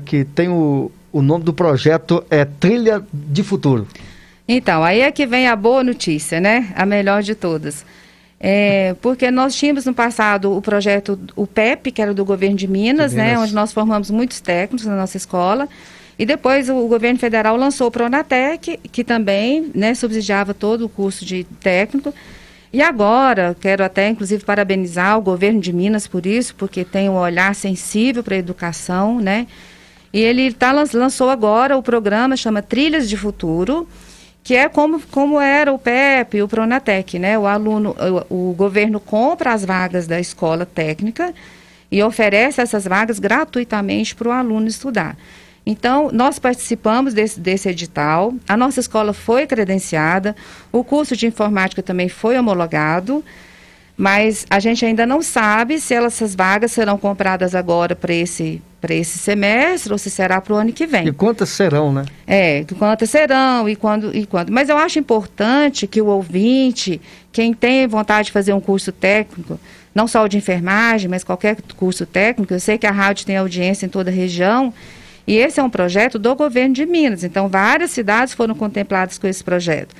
que 0.06 0.24
tem 0.24 0.48
o, 0.48 0.90
o 1.12 1.20
nome 1.20 1.44
do 1.44 1.52
projeto 1.52 2.24
é 2.30 2.46
Trilha 2.46 3.04
de 3.12 3.42
Futuro. 3.42 3.86
Então, 4.48 4.82
aí 4.82 5.02
é 5.02 5.12
que 5.12 5.26
vem 5.26 5.48
a 5.48 5.54
boa 5.54 5.84
notícia, 5.84 6.40
né? 6.40 6.72
A 6.74 6.86
melhor 6.86 7.22
de 7.22 7.34
todas. 7.34 7.84
É, 8.40 8.96
porque 9.02 9.30
nós 9.30 9.54
tínhamos 9.54 9.84
no 9.84 9.92
passado 9.92 10.56
o 10.56 10.62
projeto, 10.62 11.20
o 11.36 11.46
PEP, 11.46 11.92
que 11.92 12.00
era 12.00 12.14
do 12.14 12.24
governo 12.24 12.56
de 12.56 12.66
Minas, 12.66 13.10
de 13.10 13.18
Minas, 13.18 13.32
né? 13.32 13.38
Onde 13.38 13.54
nós 13.54 13.70
formamos 13.70 14.10
muitos 14.10 14.40
técnicos 14.40 14.86
na 14.86 14.96
nossa 14.96 15.18
escola. 15.18 15.68
E 16.18 16.24
depois 16.24 16.70
o 16.70 16.88
governo 16.88 17.18
federal 17.18 17.54
lançou 17.54 17.88
o 17.88 17.90
Pronatec, 17.90 18.78
que 18.90 19.04
também 19.04 19.70
né, 19.74 19.94
subsidiava 19.94 20.54
todo 20.54 20.86
o 20.86 20.88
curso 20.88 21.22
de 21.22 21.44
técnico. 21.60 22.14
E 22.72 22.82
agora, 22.82 23.56
quero 23.58 23.82
até 23.82 24.08
inclusive 24.08 24.44
parabenizar 24.44 25.16
o 25.16 25.22
governo 25.22 25.60
de 25.60 25.72
Minas 25.72 26.06
por 26.06 26.26
isso, 26.26 26.54
porque 26.54 26.84
tem 26.84 27.08
um 27.08 27.16
olhar 27.16 27.54
sensível 27.54 28.22
para 28.22 28.34
a 28.34 28.38
educação, 28.38 29.20
né? 29.20 29.46
E 30.12 30.20
ele 30.20 30.52
tá, 30.52 30.72
lançou 30.72 31.30
agora 31.30 31.76
o 31.76 31.82
programa, 31.82 32.36
chama 32.36 32.62
Trilhas 32.62 33.08
de 33.08 33.16
Futuro, 33.16 33.88
que 34.42 34.54
é 34.54 34.68
como, 34.68 35.00
como 35.10 35.40
era 35.40 35.72
o 35.72 35.78
PEP, 35.78 36.42
o 36.42 36.48
Pronatec, 36.48 37.18
né? 37.18 37.38
O 37.38 37.46
aluno, 37.46 37.94
o, 38.30 38.50
o 38.50 38.54
governo 38.54 39.00
compra 39.00 39.52
as 39.52 39.64
vagas 39.64 40.06
da 40.06 40.20
escola 40.20 40.66
técnica 40.66 41.34
e 41.90 42.02
oferece 42.02 42.60
essas 42.60 42.84
vagas 42.84 43.18
gratuitamente 43.18 44.14
para 44.14 44.28
o 44.28 44.32
aluno 44.32 44.66
estudar. 44.66 45.16
Então, 45.70 46.08
nós 46.10 46.38
participamos 46.38 47.12
desse, 47.12 47.38
desse 47.38 47.68
edital, 47.68 48.32
a 48.48 48.56
nossa 48.56 48.80
escola 48.80 49.12
foi 49.12 49.46
credenciada, 49.46 50.34
o 50.72 50.82
curso 50.82 51.14
de 51.14 51.26
informática 51.26 51.82
também 51.82 52.08
foi 52.08 52.38
homologado, 52.38 53.22
mas 53.94 54.46
a 54.48 54.60
gente 54.60 54.86
ainda 54.86 55.04
não 55.04 55.20
sabe 55.20 55.78
se 55.78 55.92
elas, 55.92 56.14
essas 56.14 56.34
vagas 56.34 56.72
serão 56.72 56.96
compradas 56.96 57.54
agora 57.54 57.94
para 57.94 58.14
esse, 58.14 58.62
esse 58.88 59.18
semestre 59.18 59.92
ou 59.92 59.98
se 59.98 60.08
será 60.08 60.40
para 60.40 60.54
o 60.54 60.56
ano 60.56 60.72
que 60.72 60.86
vem. 60.86 61.06
E 61.06 61.12
quantas 61.12 61.50
serão, 61.50 61.92
né? 61.92 62.06
É, 62.26 62.64
quantas 62.78 63.10
serão 63.10 63.68
e 63.68 63.76
quando 63.76 64.16
e 64.16 64.24
quando. 64.24 64.50
Mas 64.50 64.70
eu 64.70 64.78
acho 64.78 64.98
importante 64.98 65.86
que 65.86 66.00
o 66.00 66.06
ouvinte, 66.06 66.98
quem 67.30 67.52
tem 67.52 67.86
vontade 67.86 68.28
de 68.28 68.32
fazer 68.32 68.54
um 68.54 68.60
curso 68.60 68.90
técnico, 68.90 69.60
não 69.94 70.08
só 70.08 70.24
o 70.24 70.28
de 70.28 70.38
enfermagem, 70.38 71.10
mas 71.10 71.22
qualquer 71.22 71.58
curso 71.76 72.06
técnico, 72.06 72.54
eu 72.54 72.60
sei 72.60 72.78
que 72.78 72.86
a 72.86 72.90
rádio 72.90 73.26
tem 73.26 73.36
audiência 73.36 73.84
em 73.84 73.90
toda 73.90 74.10
a 74.10 74.14
região, 74.14 74.72
e 75.28 75.36
esse 75.36 75.60
é 75.60 75.62
um 75.62 75.68
projeto 75.68 76.18
do 76.18 76.34
governo 76.34 76.74
de 76.74 76.86
Minas. 76.86 77.22
Então, 77.22 77.48
várias 77.48 77.90
cidades 77.90 78.32
foram 78.32 78.54
contempladas 78.54 79.18
com 79.18 79.26
esse 79.26 79.44
projeto. 79.44 79.94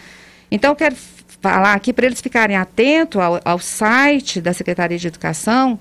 Então, 0.50 0.75
quero 0.75 0.97
falar 1.42 1.75
aqui 1.75 1.92
para 1.92 2.06
eles 2.06 2.23
ficarem 2.23 2.56
atentos 2.56 3.20
ao, 3.20 3.38
ao 3.44 3.58
site 3.58 4.40
da 4.40 4.54
Secretaria 4.54 4.99
de 4.99 5.06
Educação 5.06 5.78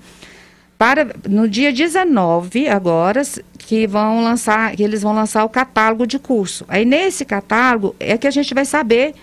para 0.76 1.08
no 1.26 1.48
dia 1.48 1.72
19 1.72 2.68
agora 2.68 3.22
que 3.58 3.86
vão 3.86 4.22
lançar 4.22 4.76
que 4.76 4.82
eles 4.82 5.02
vão 5.02 5.12
lançar 5.12 5.44
o 5.44 5.48
catálogo 5.48 6.06
de 6.06 6.18
curso. 6.18 6.64
Aí 6.68 6.84
nesse 6.84 7.24
catálogo 7.24 7.96
é 7.98 8.16
que 8.16 8.26
a 8.26 8.30
gente 8.30 8.54
vai 8.54 8.66
saber 8.66 9.14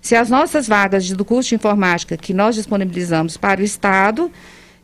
se 0.00 0.14
as 0.14 0.28
nossas 0.28 0.68
vagas 0.68 1.10
do 1.10 1.24
curso 1.24 1.48
de 1.48 1.54
informática 1.54 2.16
que 2.16 2.34
nós 2.34 2.54
disponibilizamos 2.54 3.36
para 3.38 3.62
o 3.62 3.64
Estado, 3.64 4.30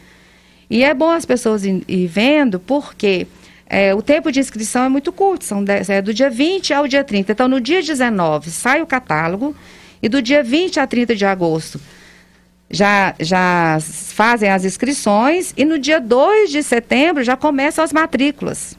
E 0.71 0.85
é 0.85 0.95
bom 0.95 1.11
as 1.11 1.25
pessoas 1.25 1.65
ir, 1.65 2.07
vendo, 2.07 2.61
porque 2.61 3.27
é, 3.67 3.95
o 3.95 4.03
tempo 4.03 4.31
de 4.31 4.41
inscrição 4.41 4.85
é 4.85 4.89
muito 4.89 5.11
curto, 5.13 5.45
são 5.45 5.65
é 5.89 6.03
do 6.03 6.13
dia 6.13 6.31
20 6.31 6.75
ao 6.75 6.87
dia 6.87 7.03
30. 7.03 7.33
Então, 7.33 7.49
no 7.49 7.61
dia 7.61 7.83
19 7.83 8.51
sai 8.51 8.83
o 8.83 8.87
catálogo 8.87 9.57
e 10.03 10.09
do 10.09 10.23
dia 10.23 10.43
20 10.45 10.79
a 10.79 10.87
30 10.87 11.17
de 11.17 11.25
agosto 11.25 11.81
já, 12.75 13.15
já 13.21 13.79
fazem 13.81 14.51
as 14.51 14.65
inscrições 14.65 15.55
e 15.57 15.65
no 15.65 15.79
dia 15.79 16.01
2 16.01 16.51
de 16.51 16.63
setembro 16.63 17.23
já 17.23 17.37
começam 17.37 17.85
as 17.85 17.93
matrículas. 17.93 18.77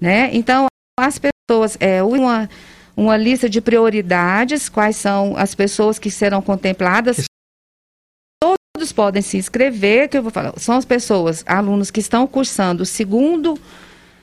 Né? 0.00 0.30
Então, 0.32 0.66
as 0.98 1.20
pessoas, 1.20 1.76
é 1.78 2.02
uma, 2.02 2.50
uma 2.96 3.16
lista 3.16 3.48
de 3.48 3.60
prioridades, 3.60 4.68
quais 4.68 4.96
são 4.96 5.36
as 5.36 5.54
pessoas 5.54 6.00
que 6.00 6.10
serão 6.10 6.42
contempladas. 6.42 7.24
Todos 8.42 8.92
podem 8.92 9.22
se 9.22 9.36
inscrever, 9.36 10.08
que 10.08 10.18
eu 10.18 10.22
vou 10.22 10.32
falar, 10.32 10.52
são 10.58 10.76
as 10.76 10.84
pessoas, 10.84 11.44
alunos 11.46 11.92
que 11.92 12.00
estão 12.00 12.26
cursando 12.26 12.82
o 12.82 12.86
segundo 12.86 13.56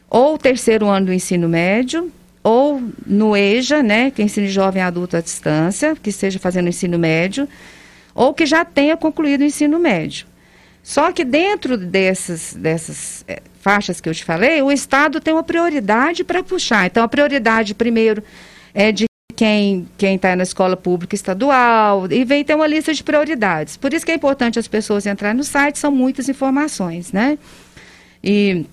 ou 0.09 0.37
terceiro 0.37 0.87
ano 0.87 1.05
do 1.05 1.13
ensino 1.13 1.47
médio, 1.47 2.11
ou 2.43 2.81
no 3.05 3.37
EJA, 3.37 3.81
né, 3.81 4.11
que 4.11 4.21
é 4.21 4.25
ensino 4.25 4.47
jovem 4.47 4.81
adulto 4.81 5.15
à 5.15 5.21
distância, 5.21 5.95
que 5.95 6.09
esteja 6.09 6.39
fazendo 6.39 6.67
ensino 6.67 6.97
médio, 6.99 7.47
ou 8.19 8.33
que 8.33 8.45
já 8.45 8.65
tenha 8.65 8.97
concluído 8.97 9.39
o 9.39 9.45
ensino 9.45 9.79
médio. 9.79 10.27
Só 10.83 11.09
que 11.13 11.23
dentro 11.23 11.77
dessas, 11.77 12.53
dessas 12.53 13.23
é, 13.25 13.41
faixas 13.61 14.01
que 14.01 14.09
eu 14.09 14.13
te 14.13 14.25
falei, 14.25 14.61
o 14.61 14.69
Estado 14.69 15.21
tem 15.21 15.33
uma 15.33 15.41
prioridade 15.41 16.25
para 16.25 16.43
puxar. 16.43 16.85
Então, 16.85 17.01
a 17.01 17.07
prioridade, 17.07 17.73
primeiro, 17.73 18.21
é 18.73 18.91
de 18.91 19.05
quem 19.37 19.87
está 19.97 20.35
na 20.35 20.43
escola 20.43 20.75
pública 20.75 21.15
estadual, 21.15 22.11
e 22.11 22.25
vem 22.25 22.43
ter 22.43 22.55
uma 22.55 22.67
lista 22.67 22.93
de 22.93 23.01
prioridades. 23.01 23.77
Por 23.77 23.93
isso 23.93 24.05
que 24.05 24.11
é 24.11 24.15
importante 24.15 24.59
as 24.59 24.67
pessoas 24.67 25.05
entrarem 25.05 25.37
no 25.37 25.43
site, 25.45 25.79
são 25.79 25.89
muitas 25.89 26.27
informações, 26.27 27.13
né? 27.13 27.37
E, 28.21 28.65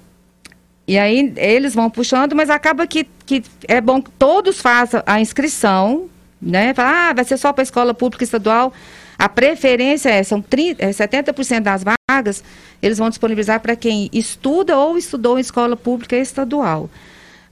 e 0.88 0.98
aí 0.98 1.32
eles 1.36 1.72
vão 1.72 1.88
puxando, 1.88 2.34
mas 2.34 2.50
acaba 2.50 2.84
que, 2.84 3.06
que 3.24 3.44
é 3.68 3.80
bom 3.80 4.02
que 4.02 4.10
todos 4.10 4.60
façam 4.60 5.04
a 5.06 5.20
inscrição, 5.20 6.10
né? 6.42 6.74
Fala, 6.74 7.10
ah, 7.10 7.12
vai 7.12 7.24
ser 7.24 7.36
só 7.36 7.52
para 7.52 7.62
a 7.62 7.68
escola 7.70 7.94
pública 7.94 8.24
estadual. 8.24 8.72
A 9.18 9.28
preferência 9.28 10.10
é, 10.10 10.22
são 10.22 10.42
30, 10.42 10.84
é 10.84 10.90
70% 10.90 11.60
das 11.60 11.82
vagas, 12.08 12.44
eles 12.82 12.98
vão 12.98 13.08
disponibilizar 13.08 13.60
para 13.60 13.74
quem 13.74 14.10
estuda 14.12 14.76
ou 14.76 14.98
estudou 14.98 15.38
em 15.38 15.40
escola 15.40 15.76
pública 15.76 16.16
estadual. 16.16 16.90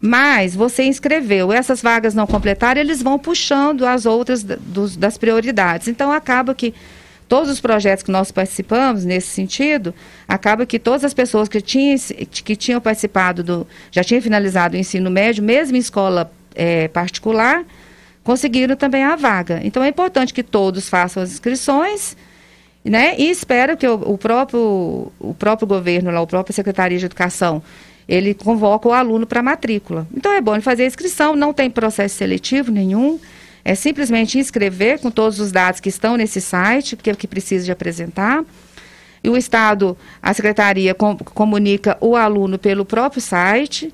Mas 0.01 0.55
você 0.55 0.85
inscreveu, 0.85 1.51
essas 1.51 1.81
vagas 1.81 2.15
não 2.15 2.27
completaram, 2.27 2.81
eles 2.81 3.03
vão 3.03 3.19
puxando 3.19 3.87
as 3.87 4.05
outras 4.05 4.43
dos, 4.43 4.97
das 4.97 5.17
prioridades. 5.17 5.89
Então, 5.89 6.13
acaba 6.13 6.55
que 6.55 6.75
todos 7.27 7.51
os 7.51 7.61
projetos 7.61 8.03
que 8.03 8.11
nós 8.11 8.31
participamos 8.31 9.05
nesse 9.05 9.29
sentido, 9.29 9.95
acaba 10.29 10.67
que 10.67 10.79
todas 10.79 11.05
as 11.05 11.15
pessoas 11.15 11.49
que 11.49 11.61
tinham, 11.61 11.97
que 12.45 12.55
tinham 12.55 12.81
participado 12.81 13.43
do, 13.43 13.67
já 13.91 14.05
tinham 14.05 14.21
finalizado 14.21 14.77
o 14.77 14.79
ensino 14.79 15.11
médio, 15.11 15.43
mesmo 15.43 15.77
em 15.77 15.81
escola 15.81 16.31
é, 16.55 16.87
particular, 16.89 17.65
conseguiram 18.25 18.75
também 18.75 19.05
a 19.05 19.15
vaga. 19.15 19.61
Então 19.63 19.83
é 19.83 19.89
importante 19.89 20.35
que 20.35 20.43
todos 20.43 20.89
façam 20.89 21.23
as 21.23 21.31
inscrições, 21.31 22.17
né? 22.85 23.15
E 23.19 23.31
espero 23.31 23.77
que 23.77 23.87
o, 23.87 23.95
o 24.15 24.19
próprio 24.19 25.13
o 25.21 25.35
próprio 25.39 25.69
governo, 25.69 26.11
lá, 26.11 26.21
o 26.21 26.27
próprio 26.27 26.55
Secretaria 26.55 26.99
de 26.99 27.05
Educação, 27.05 27.63
ele 28.09 28.35
convoca 28.35 28.89
o 28.89 28.93
aluno 28.93 29.27
para 29.27 29.43
matrícula. 29.43 30.07
Então 30.15 30.33
é 30.33 30.41
bom 30.41 30.61
fazer 30.61 30.85
a 30.85 30.87
inscrição, 30.87 31.37
não 31.37 31.53
tem 31.53 31.71
processo 31.71 32.17
seletivo 32.17 32.73
nenhum. 32.73 33.21
É 33.65 33.75
simplesmente 33.75 34.39
inscrever 34.39 34.99
com 34.99 35.11
todos 35.11 35.41
os 35.41 35.51
dados 35.51 35.81
que 35.81 35.89
estão 35.89 36.17
nesse 36.17 36.41
site, 36.41 36.97
que 36.97 37.09
é 37.09 37.13
o 37.13 37.17
que 37.17 37.27
precisa 37.27 37.65
de 37.65 37.73
apresentar. 37.73 38.45
E 39.23 39.31
o 39.31 39.39
Estado, 39.39 39.97
a 40.23 40.35
Secretaria 40.35 40.95
com, 40.95 41.17
comunica 41.17 41.97
o 41.99 42.15
aluno 42.15 42.59
pelo 42.59 42.85
próprio 42.85 43.23
site, 43.23 43.91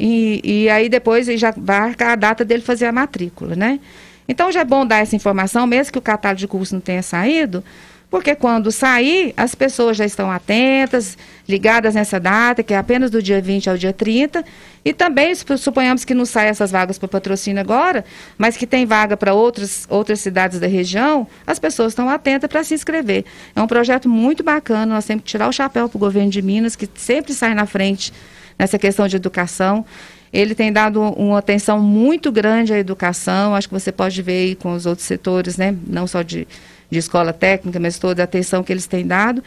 e, 0.00 0.40
e 0.42 0.70
aí 0.70 0.88
depois 0.88 1.26
já 1.38 1.52
marca 1.54 2.12
a 2.12 2.16
data 2.16 2.42
dele 2.42 2.62
fazer 2.62 2.86
a 2.86 2.92
matrícula, 2.92 3.54
né? 3.54 3.78
Então 4.26 4.50
já 4.50 4.60
é 4.60 4.64
bom 4.64 4.86
dar 4.86 4.98
essa 4.98 5.14
informação, 5.14 5.66
mesmo 5.66 5.92
que 5.92 5.98
o 5.98 6.02
catálogo 6.02 6.38
de 6.38 6.48
curso 6.48 6.74
não 6.74 6.80
tenha 6.80 7.02
saído, 7.02 7.62
porque 8.08 8.34
quando 8.34 8.72
sair, 8.72 9.34
as 9.36 9.54
pessoas 9.54 9.96
já 9.96 10.04
estão 10.04 10.30
atentas, 10.30 11.18
ligadas 11.48 11.94
nessa 11.94 12.18
data, 12.18 12.62
que 12.62 12.72
é 12.72 12.78
apenas 12.78 13.10
do 13.10 13.22
dia 13.22 13.40
20 13.40 13.70
ao 13.70 13.76
dia 13.76 13.92
30, 13.92 14.44
e 14.84 14.92
também 14.92 15.34
suponhamos 15.34 16.04
que 16.04 16.14
não 16.14 16.24
saiam 16.24 16.50
essas 16.50 16.70
vagas 16.70 16.98
para 16.98 17.08
patrocínio 17.08 17.60
agora, 17.60 18.04
mas 18.38 18.56
que 18.56 18.66
tem 18.66 18.86
vaga 18.86 19.16
para 19.16 19.34
outras, 19.34 19.86
outras 19.88 20.20
cidades 20.20 20.58
da 20.58 20.66
região, 20.66 21.26
as 21.46 21.58
pessoas 21.58 21.92
estão 21.92 22.08
atentas 22.08 22.48
para 22.48 22.64
se 22.64 22.72
inscrever. 22.72 23.24
É 23.54 23.60
um 23.60 23.66
projeto 23.66 24.08
muito 24.08 24.42
bacana, 24.42 24.94
nós 24.94 25.04
temos 25.04 25.24
que 25.24 25.30
tirar 25.30 25.48
o 25.48 25.52
chapéu 25.52 25.88
para 25.88 25.96
o 25.96 26.00
governo 26.00 26.30
de 26.30 26.40
Minas, 26.40 26.74
que 26.74 26.88
sempre 26.96 27.34
sai 27.34 27.54
na 27.54 27.66
frente 27.66 28.12
nessa 28.60 28.78
questão 28.78 29.08
de 29.08 29.16
educação. 29.16 29.86
Ele 30.30 30.54
tem 30.54 30.70
dado 30.70 31.00
uma 31.00 31.38
atenção 31.38 31.80
muito 31.80 32.30
grande 32.30 32.74
à 32.74 32.78
educação, 32.78 33.54
acho 33.54 33.66
que 33.66 33.72
você 33.72 33.90
pode 33.90 34.20
ver 34.20 34.32
aí 34.32 34.54
com 34.54 34.74
os 34.74 34.84
outros 34.84 35.06
setores, 35.06 35.56
né? 35.56 35.74
não 35.86 36.06
só 36.06 36.20
de, 36.20 36.46
de 36.90 36.98
escola 36.98 37.32
técnica, 37.32 37.80
mas 37.80 37.98
toda 37.98 38.22
a 38.22 38.24
atenção 38.24 38.62
que 38.62 38.70
eles 38.70 38.86
têm 38.86 39.06
dado. 39.06 39.42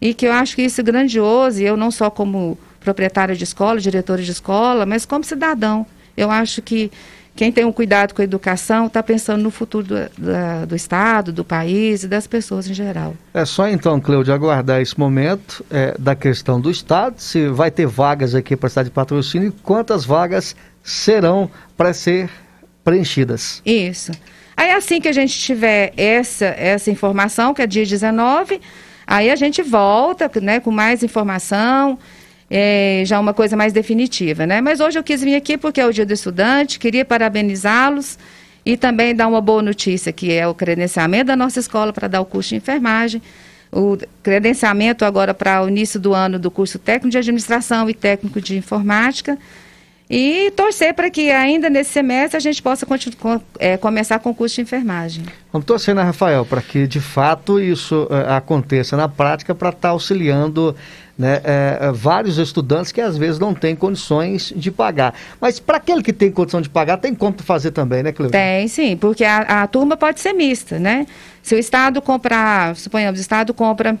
E 0.00 0.12
que 0.12 0.26
eu 0.26 0.32
acho 0.32 0.56
que 0.56 0.62
isso 0.62 0.80
é 0.80 0.84
grandioso, 0.84 1.62
e 1.62 1.64
eu 1.64 1.76
não 1.76 1.92
só 1.92 2.10
como 2.10 2.58
proprietária 2.80 3.36
de 3.36 3.44
escola, 3.44 3.80
diretora 3.80 4.22
de 4.22 4.32
escola, 4.32 4.84
mas 4.84 5.06
como 5.06 5.22
cidadão. 5.22 5.86
Eu 6.16 6.28
acho 6.28 6.60
que 6.60 6.90
quem 7.38 7.52
tem 7.52 7.64
um 7.64 7.70
cuidado 7.70 8.14
com 8.14 8.20
a 8.20 8.24
educação 8.24 8.88
está 8.88 9.00
pensando 9.00 9.44
no 9.44 9.50
futuro 9.52 9.86
do, 9.86 9.94
da, 10.18 10.64
do 10.64 10.74
Estado, 10.74 11.32
do 11.32 11.44
país 11.44 12.02
e 12.02 12.08
das 12.08 12.26
pessoas 12.26 12.68
em 12.68 12.74
geral. 12.74 13.14
É 13.32 13.44
só 13.44 13.68
então, 13.68 14.00
Cleude, 14.00 14.32
aguardar 14.32 14.80
esse 14.80 14.98
momento 14.98 15.64
é, 15.70 15.94
da 15.96 16.16
questão 16.16 16.60
do 16.60 16.68
Estado, 16.68 17.14
se 17.18 17.46
vai 17.46 17.70
ter 17.70 17.86
vagas 17.86 18.34
aqui 18.34 18.56
para 18.56 18.66
a 18.66 18.70
cidade 18.70 18.88
de 18.88 18.92
patrocínio 18.92 19.50
e 19.50 19.52
quantas 19.52 20.04
vagas 20.04 20.56
serão 20.82 21.48
para 21.76 21.94
ser 21.94 22.28
preenchidas. 22.82 23.62
Isso. 23.64 24.10
Aí 24.56 24.72
assim 24.72 25.00
que 25.00 25.06
a 25.06 25.12
gente 25.12 25.38
tiver 25.38 25.92
essa, 25.96 26.46
essa 26.46 26.90
informação, 26.90 27.54
que 27.54 27.62
é 27.62 27.68
dia 27.68 27.86
19, 27.86 28.60
aí 29.06 29.30
a 29.30 29.36
gente 29.36 29.62
volta 29.62 30.28
né, 30.42 30.58
com 30.58 30.72
mais 30.72 31.04
informação 31.04 32.00
é, 32.50 33.02
já 33.04 33.20
uma 33.20 33.34
coisa 33.34 33.56
mais 33.56 33.72
definitiva, 33.72 34.46
né? 34.46 34.60
Mas 34.60 34.80
hoje 34.80 34.98
eu 34.98 35.02
quis 35.02 35.22
vir 35.22 35.36
aqui 35.36 35.58
porque 35.58 35.80
é 35.80 35.86
o 35.86 35.92
Dia 35.92 36.06
do 36.06 36.12
Estudante, 36.12 36.78
queria 36.78 37.04
parabenizá-los 37.04 38.18
e 38.64 38.76
também 38.76 39.14
dar 39.14 39.28
uma 39.28 39.40
boa 39.40 39.62
notícia, 39.62 40.12
que 40.12 40.32
é 40.32 40.46
o 40.46 40.54
credenciamento 40.54 41.26
da 41.26 41.36
nossa 41.36 41.60
escola 41.60 41.92
para 41.92 42.08
dar 42.08 42.20
o 42.20 42.24
curso 42.24 42.50
de 42.50 42.56
enfermagem, 42.56 43.20
o 43.70 43.98
credenciamento 44.22 45.04
agora 45.04 45.34
para 45.34 45.62
o 45.62 45.68
início 45.68 46.00
do 46.00 46.14
ano 46.14 46.38
do 46.38 46.50
curso 46.50 46.78
técnico 46.78 47.10
de 47.10 47.18
administração 47.18 47.88
e 47.88 47.94
técnico 47.94 48.40
de 48.40 48.56
informática, 48.56 49.38
e 50.10 50.50
torcer 50.52 50.94
para 50.94 51.10
que 51.10 51.30
ainda 51.30 51.68
nesse 51.68 51.90
semestre 51.90 52.36
a 52.36 52.40
gente 52.40 52.62
possa 52.62 52.86
é, 53.58 53.76
começar 53.76 54.18
com 54.18 54.30
o 54.30 54.34
curso 54.34 54.56
de 54.56 54.62
enfermagem. 54.62 55.24
Vamos 55.52 55.66
torcer, 55.66 55.94
né, 55.94 56.02
Rafael, 56.02 56.46
para 56.46 56.62
que 56.62 56.86
de 56.86 57.00
fato 57.00 57.60
isso 57.60 58.08
é, 58.10 58.34
aconteça 58.34 58.96
na 58.96 59.08
prática 59.08 59.54
para 59.54 59.68
estar 59.68 59.80
tá 59.80 59.88
auxiliando 59.90 60.74
né, 61.18 61.40
é, 61.44 61.78
é, 61.80 61.92
vários 61.92 62.38
estudantes 62.38 62.90
que 62.90 63.00
às 63.00 63.18
vezes 63.18 63.38
não 63.38 63.52
têm 63.52 63.76
condições 63.76 64.52
de 64.56 64.70
pagar. 64.70 65.12
Mas 65.40 65.60
para 65.60 65.76
aquele 65.76 66.02
que 66.02 66.12
tem 66.12 66.30
condição 66.30 66.60
de 66.60 66.70
pagar, 66.70 66.96
tem 66.96 67.14
como 67.14 67.36
fazer 67.42 67.72
também, 67.72 68.02
né, 68.02 68.12
Cleusa? 68.12 68.32
Tem, 68.32 68.66
sim, 68.68 68.96
porque 68.96 69.24
a, 69.24 69.62
a 69.62 69.66
turma 69.66 69.96
pode 69.96 70.20
ser 70.20 70.32
mista, 70.32 70.78
né? 70.78 71.06
Se 71.42 71.54
o 71.54 71.58
Estado 71.58 72.00
comprar, 72.00 72.76
suponhamos, 72.76 73.18
o 73.18 73.22
Estado 73.22 73.52
compra 73.52 73.98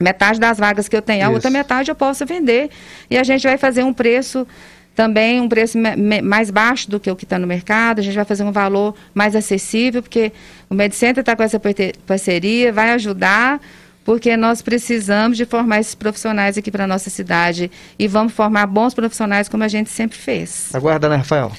metade 0.00 0.40
das 0.40 0.58
vagas 0.58 0.88
que 0.88 0.96
eu 0.96 1.02
tenho, 1.02 1.22
a 1.22 1.26
Isso. 1.26 1.34
outra 1.34 1.50
metade 1.50 1.90
eu 1.90 1.94
posso 1.94 2.24
vender 2.24 2.70
e 3.10 3.18
a 3.18 3.22
gente 3.22 3.42
vai 3.42 3.58
fazer 3.58 3.82
um 3.82 3.92
preço 3.92 4.46
também 4.94 5.40
um 5.40 5.48
preço 5.48 5.78
mais 6.22 6.50
baixo 6.50 6.90
do 6.90 7.00
que 7.00 7.10
o 7.10 7.16
que 7.16 7.24
está 7.24 7.38
no 7.38 7.46
mercado, 7.46 8.00
a 8.00 8.02
gente 8.02 8.14
vai 8.14 8.24
fazer 8.24 8.44
um 8.44 8.52
valor 8.52 8.94
mais 9.14 9.34
acessível, 9.34 10.02
porque 10.02 10.32
o 10.68 10.74
MedCenter 10.74 11.22
está 11.22 11.34
com 11.34 11.42
essa 11.42 11.60
parceria, 12.06 12.72
vai 12.72 12.90
ajudar 12.90 13.60
porque 14.04 14.36
nós 14.36 14.60
precisamos 14.60 15.36
de 15.36 15.44
formar 15.44 15.80
esses 15.80 15.94
profissionais 15.94 16.58
aqui 16.58 16.70
para 16.70 16.84
a 16.84 16.86
nossa 16.86 17.08
cidade 17.08 17.70
e 17.98 18.08
vamos 18.08 18.32
formar 18.32 18.66
bons 18.66 18.94
profissionais 18.94 19.48
como 19.48 19.62
a 19.62 19.68
gente 19.68 19.90
sempre 19.90 20.18
fez. 20.18 20.74
Aguarda, 20.74 21.08
né, 21.08 21.16
Rafael? 21.16 21.52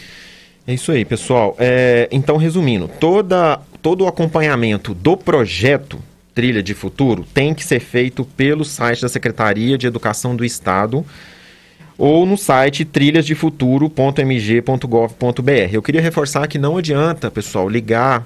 É 0.67 0.73
isso 0.73 0.91
aí, 0.91 1.03
pessoal. 1.03 1.55
É, 1.59 2.07
então, 2.11 2.37
resumindo, 2.37 2.89
toda, 2.99 3.59
todo 3.81 4.03
o 4.03 4.07
acompanhamento 4.07 4.93
do 4.93 5.15
projeto 5.17 5.99
Trilha 6.33 6.63
de 6.63 6.73
Futuro 6.73 7.25
tem 7.33 7.53
que 7.53 7.63
ser 7.63 7.79
feito 7.79 8.25
pelo 8.25 8.65
site 8.65 9.01
da 9.01 9.09
Secretaria 9.09 9.77
de 9.77 9.87
Educação 9.87 10.35
do 10.35 10.43
Estado 10.43 11.05
ou 11.97 12.25
no 12.25 12.37
site 12.37 12.85
trilhasdefuturo.mg.gov.br. 12.85 15.69
Eu 15.71 15.81
queria 15.81 16.01
reforçar 16.01 16.47
que 16.47 16.57
não 16.57 16.77
adianta, 16.77 17.31
pessoal, 17.31 17.69
ligar 17.69 18.25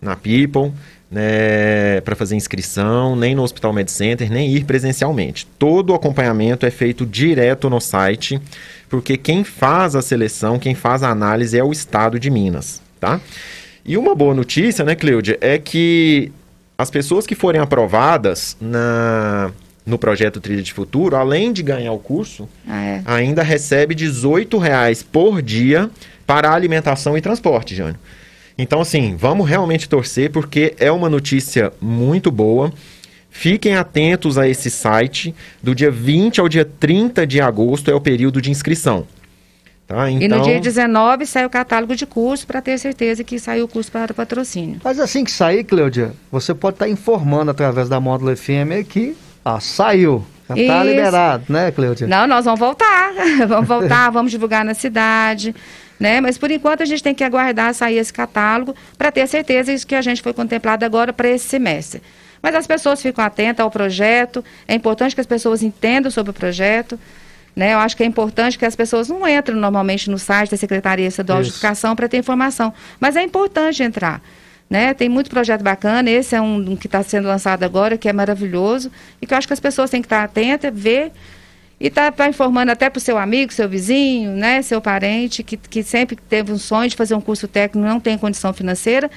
na 0.00 0.16
People 0.16 0.72
né, 1.10 2.00
para 2.02 2.16
fazer 2.16 2.36
inscrição, 2.36 3.16
nem 3.16 3.34
no 3.34 3.42
Hospital 3.42 3.72
Med 3.72 3.90
Center, 3.90 4.30
nem 4.30 4.50
ir 4.50 4.64
presencialmente. 4.64 5.46
Todo 5.58 5.90
o 5.90 5.94
acompanhamento 5.94 6.66
é 6.66 6.70
feito 6.70 7.06
direto 7.06 7.70
no 7.70 7.80
site, 7.80 8.40
porque 8.88 9.16
quem 9.16 9.44
faz 9.44 9.94
a 9.94 10.02
seleção, 10.02 10.58
quem 10.58 10.74
faz 10.74 11.02
a 11.02 11.10
análise 11.10 11.58
é 11.58 11.64
o 11.64 11.72
Estado 11.72 12.18
de 12.18 12.30
Minas, 12.30 12.82
tá? 13.00 13.20
E 13.84 13.96
uma 13.96 14.14
boa 14.14 14.34
notícia, 14.34 14.84
né, 14.84 14.96
Cleudia, 14.96 15.38
é 15.40 15.58
que 15.58 16.32
as 16.76 16.90
pessoas 16.90 17.26
que 17.26 17.36
forem 17.36 17.60
aprovadas 17.60 18.56
na, 18.60 19.52
no 19.86 19.96
projeto 19.96 20.40
Trilha 20.40 20.62
de 20.62 20.72
Futuro, 20.72 21.14
além 21.14 21.52
de 21.52 21.62
ganhar 21.62 21.92
o 21.92 21.98
curso, 21.98 22.48
ah, 22.66 22.82
é. 22.82 23.02
ainda 23.06 23.42
recebe 23.42 23.94
18 23.94 24.58
reais 24.58 25.00
por 25.02 25.40
dia 25.40 25.88
para 26.26 26.52
alimentação 26.52 27.16
e 27.16 27.20
transporte, 27.20 27.74
Jânio. 27.74 27.96
Então, 28.58 28.80
assim, 28.80 29.14
vamos 29.16 29.48
realmente 29.48 29.88
torcer 29.88 30.30
porque 30.30 30.74
é 30.80 30.90
uma 30.90 31.08
notícia 31.08 31.72
muito 31.80 32.32
boa. 32.32 32.72
Fiquem 33.30 33.76
atentos 33.76 34.38
a 34.38 34.48
esse 34.48 34.70
site. 34.70 35.34
Do 35.62 35.74
dia 35.74 35.90
20 35.90 36.40
ao 36.40 36.48
dia 36.48 36.64
30 36.64 37.26
de 37.26 37.40
agosto 37.40 37.90
é 37.90 37.94
o 37.94 38.00
período 38.00 38.40
de 38.40 38.50
inscrição. 38.50 39.06
Tá? 39.86 40.10
Então... 40.10 40.24
E 40.24 40.28
no 40.28 40.36
então 40.36 40.42
dia 40.42 40.58
19 40.58 41.26
sai 41.26 41.46
o 41.46 41.50
catálogo 41.50 41.94
de 41.94 42.06
curso 42.06 42.46
para 42.46 42.60
ter 42.60 42.76
certeza 42.78 43.22
que 43.22 43.38
saiu 43.38 43.66
o 43.66 43.68
curso 43.68 43.92
para 43.92 44.10
o 44.10 44.14
patrocínio. 44.14 44.80
Mas 44.82 44.98
assim 44.98 45.22
que 45.22 45.30
sair, 45.30 45.62
Cleudia, 45.62 46.12
você 46.32 46.52
pode 46.54 46.74
estar 46.76 46.86
tá 46.86 46.90
informando 46.90 47.50
através 47.50 47.88
da 47.88 48.00
Módulo 48.00 48.34
FM 48.36 48.88
que 48.88 49.14
ah, 49.54 49.60
saiu. 49.60 50.24
Já 50.48 50.56
está 50.56 50.84
liberado, 50.84 51.44
né, 51.48 51.70
Cleudia? 51.72 52.06
Não, 52.06 52.26
nós 52.26 52.44
vamos 52.44 52.60
voltar. 52.60 53.12
vamos 53.48 53.66
voltar, 53.66 54.10
vamos 54.10 54.30
divulgar 54.30 54.64
na 54.64 54.74
cidade 54.74 55.54
né? 55.98 56.20
Mas 56.20 56.38
por 56.38 56.50
enquanto 56.50 56.82
a 56.82 56.86
gente 56.86 57.02
tem 57.02 57.14
que 57.14 57.24
aguardar 57.24 57.74
sair 57.74 57.98
esse 57.98 58.12
catálogo 58.12 58.74
para 58.96 59.10
ter 59.10 59.26
certeza 59.26 59.72
isso 59.72 59.86
que 59.86 59.94
a 59.94 60.02
gente 60.02 60.22
foi 60.22 60.32
contemplado 60.32 60.84
agora 60.84 61.12
para 61.12 61.28
esse 61.28 61.46
semestre. 61.46 62.02
Mas 62.42 62.54
as 62.54 62.66
pessoas 62.66 63.00
ficam 63.02 63.24
atentas 63.24 63.64
ao 63.64 63.70
projeto, 63.70 64.44
é 64.68 64.74
importante 64.74 65.14
que 65.14 65.20
as 65.20 65.26
pessoas 65.26 65.62
entendam 65.62 66.10
sobre 66.10 66.30
o 66.30 66.34
projeto. 66.34 66.98
Né? 67.54 67.72
Eu 67.72 67.78
acho 67.78 67.96
que 67.96 68.02
é 68.02 68.06
importante 68.06 68.58
que 68.58 68.66
as 68.66 68.76
pessoas 68.76 69.08
não 69.08 69.26
entrem 69.26 69.56
normalmente 69.56 70.10
no 70.10 70.18
site 70.18 70.50
da 70.50 70.56
Secretaria 70.56 71.08
Estadual 71.08 71.42
de 71.42 71.48
Educação 71.48 71.96
para 71.96 72.06
ter 72.06 72.18
informação, 72.18 72.72
mas 73.00 73.16
é 73.16 73.22
importante 73.22 73.82
entrar. 73.82 74.20
Né? 74.68 74.92
Tem 74.94 75.08
muito 75.08 75.30
projeto 75.30 75.62
bacana, 75.62 76.10
esse 76.10 76.34
é 76.34 76.40
um, 76.40 76.72
um 76.72 76.76
que 76.76 76.86
está 76.86 77.02
sendo 77.02 77.28
lançado 77.28 77.62
agora, 77.62 77.96
que 77.96 78.08
é 78.08 78.12
maravilhoso, 78.12 78.90
e 79.22 79.26
que 79.26 79.32
eu 79.32 79.38
acho 79.38 79.46
que 79.46 79.52
as 79.52 79.60
pessoas 79.60 79.90
têm 79.90 80.02
que 80.02 80.06
estar 80.06 80.24
atentas, 80.24 80.72
ver 80.74 81.12
e 81.78 81.88
está 81.88 82.10
tá 82.10 82.28
informando 82.28 82.72
até 82.72 82.88
para 82.88 82.98
o 82.98 83.00
seu 83.00 83.18
amigo, 83.18 83.52
seu 83.52 83.68
vizinho, 83.68 84.30
né, 84.32 84.62
seu 84.62 84.80
parente, 84.80 85.42
que, 85.42 85.56
que 85.56 85.82
sempre 85.82 86.16
teve 86.16 86.50
um 86.50 86.58
sonho 86.58 86.88
de 86.88 86.96
fazer 86.96 87.14
um 87.14 87.20
curso 87.20 87.46
técnico 87.46 87.86
não 87.86 88.00
tem 88.00 88.16
condição 88.16 88.52
financeira. 88.52 89.10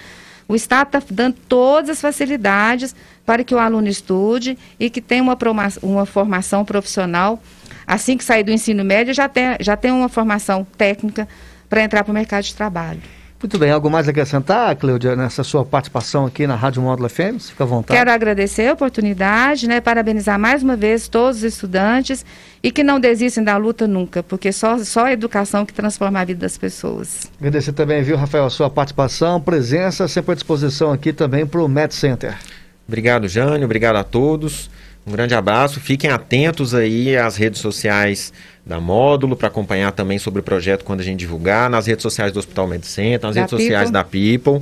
O 0.47 0.55
Estado 0.55 0.87
está 0.87 1.01
dando 1.09 1.35
todas 1.47 1.89
as 1.89 2.01
facilidades 2.01 2.95
para 3.25 3.43
que 3.43 3.53
o 3.53 3.59
aluno 3.59 3.87
estude 3.87 4.57
e 4.79 4.89
que 4.89 4.99
tenha 4.99 5.21
uma, 5.21 5.37
uma 5.81 6.05
formação 6.05 6.65
profissional. 6.65 7.41
Assim 7.85 8.17
que 8.17 8.23
sair 8.23 8.43
do 8.43 8.51
ensino 8.51 8.83
médio, 8.83 9.13
já 9.13 9.29
tem, 9.29 9.55
já 9.59 9.77
tem 9.77 9.91
uma 9.91 10.09
formação 10.09 10.65
técnica 10.77 11.27
para 11.69 11.83
entrar 11.83 12.03
para 12.03 12.11
o 12.11 12.13
mercado 12.13 12.43
de 12.43 12.55
trabalho. 12.55 13.01
Muito 13.41 13.57
bem, 13.57 13.71
algo 13.71 13.89
mais 13.89 14.05
a 14.05 14.11
acrescentar, 14.11 14.75
Cleudia, 14.75 15.15
nessa 15.15 15.45
sua 15.45 15.63
participação 15.63 16.25
aqui 16.25 16.45
na 16.45 16.55
Rádio 16.55 16.81
Módulo 16.81 17.07
FM? 17.07 17.39
Fica 17.39 17.63
à 17.63 17.67
vontade. 17.67 17.97
Quero 17.97 18.11
agradecer 18.11 18.67
a 18.67 18.73
oportunidade, 18.73 19.65
né, 19.65 19.79
parabenizar 19.79 20.37
mais 20.37 20.61
uma 20.61 20.75
vez 20.75 21.07
todos 21.07 21.37
os 21.37 21.43
estudantes 21.43 22.25
e 22.61 22.69
que 22.69 22.83
não 22.83 22.99
desistem 22.99 23.41
da 23.41 23.55
luta 23.55 23.87
nunca, 23.87 24.21
porque 24.21 24.51
só, 24.51 24.77
só 24.79 25.05
a 25.05 25.13
educação 25.13 25.65
que 25.65 25.71
transforma 25.73 26.19
a 26.19 26.25
vida 26.25 26.41
das 26.41 26.57
pessoas. 26.57 27.31
Agradecer 27.39 27.71
também, 27.71 28.03
viu, 28.03 28.17
Rafael, 28.17 28.45
a 28.45 28.49
sua 28.49 28.69
participação, 28.69 29.39
presença, 29.39 30.05
sempre 30.09 30.33
à 30.33 30.35
disposição 30.35 30.91
aqui 30.91 31.13
também 31.13 31.45
para 31.45 31.61
o 31.61 31.67
Med 31.69 31.95
Center. 31.95 32.37
Obrigado, 32.85 33.25
Jânio, 33.29 33.63
obrigado 33.63 33.95
a 33.95 34.03
todos. 34.03 34.69
Um 35.09 35.11
grande 35.11 35.33
abraço. 35.33 35.79
Fiquem 35.79 36.11
atentos 36.11 36.75
aí 36.75 37.17
às 37.17 37.35
redes 37.35 37.59
sociais 37.59 38.31
da 38.63 38.79
Módulo 38.79 39.35
para 39.35 39.47
acompanhar 39.47 39.91
também 39.91 40.19
sobre 40.19 40.39
o 40.39 40.43
projeto 40.43 40.85
quando 40.85 40.99
a 40.99 41.03
gente 41.03 41.17
divulgar, 41.17 41.67
nas 41.67 41.87
redes 41.87 42.03
sociais 42.03 42.31
do 42.31 42.37
Hospital 42.37 42.67
Medicina, 42.67 43.19
nas 43.23 43.33
da 43.33 43.41
redes 43.41 43.49
People. 43.49 43.65
sociais 43.65 43.89
da 43.89 44.03
People. 44.03 44.61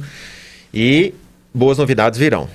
E 0.74 1.14
boas 1.54 1.78
novidades 1.78 2.18
virão. 2.18 2.48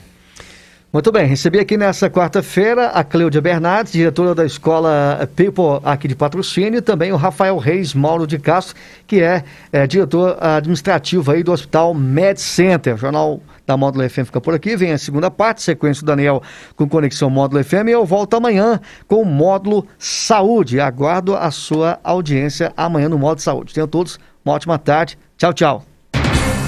Muito 0.92 1.11
bem, 1.11 1.24
recebi 1.24 1.59
aqui 1.59 1.78
nessa 1.78 2.11
quarta-feira 2.11 2.88
a 2.88 3.02
Cleudia 3.02 3.40
Bernardes, 3.40 3.94
diretora 3.94 4.35
da 4.35 4.44
Escola 4.44 5.26
People 5.35 5.81
aqui 5.83 6.07
de 6.07 6.14
patrocínio, 6.14 6.76
e 6.76 6.83
também 6.83 7.11
o 7.12 7.16
Rafael 7.16 7.57
Reis 7.57 7.94
Mauro 7.94 8.26
de 8.26 8.38
Castro, 8.38 8.76
que 9.07 9.22
é, 9.22 9.42
é 9.72 9.87
diretor 9.87 10.37
administrativo 10.38 11.33
aí 11.33 11.42
do 11.42 11.50
Hospital 11.50 11.94
Med 11.94 12.38
Center. 12.38 12.94
O 12.94 12.98
Jornal 12.98 13.40
da 13.66 13.74
Módulo 13.74 14.07
FM 14.07 14.26
fica 14.26 14.38
por 14.38 14.52
aqui, 14.52 14.76
vem 14.76 14.92
a 14.92 14.98
segunda 14.98 15.31
parte, 15.31 15.62
sequência 15.62 16.02
do 16.02 16.09
Daniel 16.09 16.42
com 16.76 16.87
Conexão 16.87 17.31
Módulo 17.31 17.64
FM, 17.64 17.88
e 17.88 17.92
eu 17.92 18.05
volto 18.05 18.35
amanhã 18.35 18.78
com 19.09 19.22
o 19.22 19.24
Módulo 19.24 19.87
Saúde. 19.98 20.78
Aguardo 20.78 21.35
a 21.35 21.50
sua 21.50 22.00
audiência 22.05 22.70
amanhã 22.76 23.09
no 23.09 23.16
Módulo 23.16 23.40
Saúde. 23.40 23.72
Tenham 23.72 23.88
todos 23.88 24.20
uma 24.44 24.55
ótima 24.55 24.78
tarde. 24.78 25.18
Tchau, 25.38 25.55
tchau. 25.55 25.91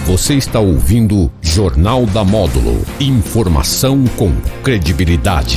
Você 0.06 0.34
está 0.34 0.60
ouvindo 0.60 1.32
Jornal 1.40 2.04
da 2.04 2.22
Módulo. 2.22 2.84
Informação 3.00 4.04
com 4.18 4.30
credibilidade. 4.62 5.56